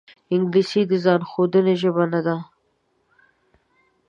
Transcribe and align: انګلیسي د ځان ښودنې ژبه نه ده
انګلیسي 0.33 0.81
د 0.89 0.91
ځان 1.03 1.21
ښودنې 1.29 1.75
ژبه 1.81 2.03
نه 2.13 2.21
ده 2.25 2.35